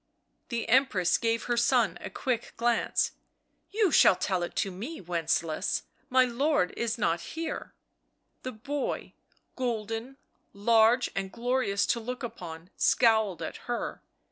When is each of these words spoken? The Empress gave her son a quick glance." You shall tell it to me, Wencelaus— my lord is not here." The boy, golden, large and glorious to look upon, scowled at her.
The 0.49 0.67
Empress 0.67 1.19
gave 1.19 1.43
her 1.43 1.55
son 1.55 1.99
a 2.01 2.09
quick 2.09 2.53
glance." 2.57 3.11
You 3.69 3.91
shall 3.91 4.15
tell 4.15 4.41
it 4.41 4.55
to 4.55 4.71
me, 4.71 4.99
Wencelaus— 4.99 5.83
my 6.09 6.25
lord 6.25 6.73
is 6.75 6.97
not 6.97 7.21
here." 7.37 7.75
The 8.41 8.51
boy, 8.51 9.13
golden, 9.55 10.17
large 10.53 11.11
and 11.15 11.31
glorious 11.31 11.85
to 11.85 11.99
look 11.99 12.23
upon, 12.23 12.71
scowled 12.75 13.43
at 13.43 13.57
her. 13.69 14.01